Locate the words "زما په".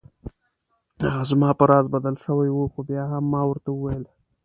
1.31-1.63